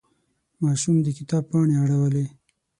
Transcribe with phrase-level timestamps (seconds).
[0.61, 2.25] ماشوم د کتاب پاڼې اړولې.